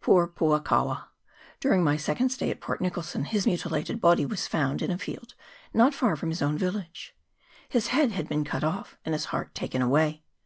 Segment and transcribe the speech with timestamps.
[0.00, 1.08] Poor Puakawa!
[1.60, 4.96] During my se cond stay at Port Nicholson his mutilated body was found in a
[4.96, 5.34] field
[5.74, 7.14] not far from his own village;
[7.68, 10.22] his head had been cut off and his heart taken away.